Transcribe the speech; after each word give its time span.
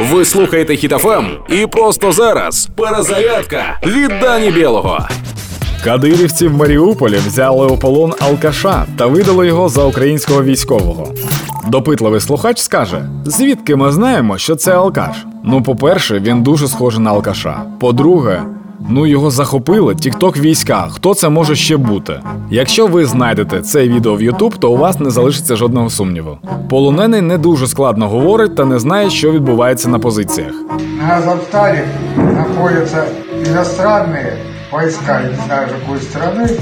Ви 0.00 0.24
слухаєте 0.24 0.76
Хітофем 0.76 1.26
і 1.48 1.66
просто 1.66 2.12
зараз 2.12 2.68
перезарядка 2.76 3.80
від 3.86 4.08
Дані 4.20 4.50
Білого. 4.50 5.08
Кадирівці 5.84 6.48
в 6.48 6.56
Маріуполі 6.56 7.16
взяли 7.16 7.66
у 7.66 7.76
полон 7.76 8.14
алкаша 8.20 8.86
та 8.98 9.06
видали 9.06 9.46
його 9.46 9.68
за 9.68 9.84
українського 9.84 10.42
військового. 10.42 11.14
Допитливий 11.68 12.20
слухач 12.20 12.58
скаже: 12.58 13.08
звідки 13.24 13.76
ми 13.76 13.92
знаємо, 13.92 14.38
що 14.38 14.56
це 14.56 14.72
алкаш? 14.72 15.16
Ну, 15.44 15.62
по-перше, 15.62 16.18
він 16.18 16.42
дуже 16.42 16.68
схожий 16.68 17.00
на 17.00 17.10
алкаша. 17.10 17.62
По-друге, 17.80 18.42
ну 18.88 19.06
його 19.06 19.30
захопили 19.30 19.94
тікток 19.94 20.38
війська. 20.38 20.88
Хто 20.90 21.14
це 21.14 21.28
може 21.28 21.56
ще 21.56 21.76
бути? 21.76 22.20
Якщо 22.50 22.86
ви 22.86 23.04
знайдете 23.04 23.60
це 23.60 23.88
відео 23.88 24.14
в 24.14 24.22
Ютуб, 24.22 24.56
то 24.56 24.72
у 24.72 24.76
вас 24.76 25.00
не 25.00 25.10
залишиться 25.10 25.56
жодного 25.56 25.90
сумніву. 25.90 26.38
Полонений 26.68 27.20
не 27.20 27.38
дуже 27.38 27.66
складно 27.66 28.08
говорить 28.08 28.56
та 28.56 28.64
не 28.64 28.78
знає, 28.78 29.10
що 29.10 29.32
відбувається 29.32 29.88
на 29.88 29.98
позиціях. 29.98 30.52
На 31.08 31.22
Завталі 31.22 31.78
знаходяться 32.16 33.04
іностранні 33.46 34.18
війська, 34.72 35.20
я 35.20 35.30
не 35.30 35.44
знаю 35.46 35.68
якої 35.82 36.00
страны, 36.00 36.60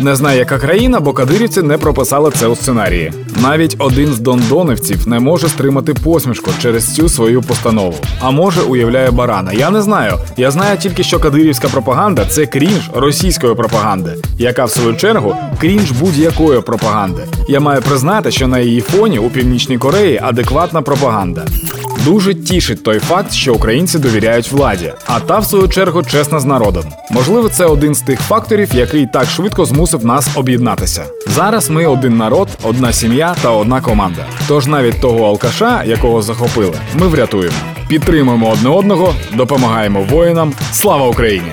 Не 0.00 0.16
знає, 0.16 0.38
яка 0.38 0.58
країна, 0.58 1.00
бо 1.00 1.12
кадирівці 1.12 1.62
не 1.62 1.78
прописали 1.78 2.30
це 2.30 2.46
у 2.46 2.56
сценарії. 2.56 3.12
Навіть 3.42 3.76
один 3.78 4.12
з 4.12 4.18
дондонівців 4.18 5.08
не 5.08 5.20
може 5.20 5.48
стримати 5.48 5.94
посмішку 5.94 6.50
через 6.62 6.94
цю 6.94 7.08
свою 7.08 7.42
постанову. 7.42 7.94
А 8.20 8.30
може, 8.30 8.60
уявляє 8.60 9.10
барана. 9.10 9.52
Я 9.52 9.70
не 9.70 9.82
знаю. 9.82 10.18
Я 10.36 10.50
знаю 10.50 10.78
тільки, 10.78 11.02
що 11.02 11.18
кадирівська 11.18 11.68
пропаганда 11.68 12.24
це 12.24 12.46
крінж 12.46 12.90
російської 12.94 13.54
пропаганди, 13.54 14.16
яка 14.38 14.64
в 14.64 14.70
свою 14.70 14.96
чергу 14.96 15.36
крінж 15.60 15.90
будь-якої 15.90 16.60
пропаганди. 16.60 17.22
Я 17.48 17.60
маю 17.60 17.82
признати, 17.82 18.30
що 18.30 18.48
на 18.48 18.58
її 18.58 18.80
фоні 18.80 19.18
у 19.18 19.30
північній 19.30 19.78
Кореї 19.78 20.20
адекватна 20.22 20.82
пропаганда. 20.82 21.44
Дуже 22.04 22.34
тішить 22.34 22.82
той 22.82 22.98
факт, 22.98 23.32
що 23.32 23.54
українці 23.54 23.98
довіряють 23.98 24.52
владі, 24.52 24.92
а 25.06 25.20
та, 25.20 25.38
в 25.38 25.44
свою 25.44 25.68
чергу, 25.68 26.02
чесна 26.02 26.40
з 26.40 26.44
народом. 26.44 26.84
Можливо, 27.10 27.48
це 27.48 27.64
один 27.64 27.94
з 27.94 28.00
тих 28.00 28.20
факторів, 28.20 28.74
який 28.74 29.06
так 29.06 29.24
швидко 29.24 29.64
змусив 29.64 30.04
нас 30.04 30.28
об'єднатися. 30.34 31.04
Зараз 31.26 31.70
ми 31.70 31.86
один 31.86 32.16
народ, 32.16 32.48
одна 32.62 32.92
сім'я 32.92 33.34
та 33.42 33.50
одна 33.50 33.80
команда. 33.80 34.26
Тож 34.48 34.66
навіть 34.66 35.00
того 35.00 35.26
алкаша, 35.26 35.84
якого 35.84 36.22
захопили, 36.22 36.74
ми 36.94 37.06
врятуємо. 37.06 37.56
Підтримуємо 37.88 38.50
одне 38.50 38.68
одного, 38.68 39.14
допомагаємо 39.34 40.06
воїнам. 40.10 40.52
Слава 40.72 41.08
Україні! 41.08 41.52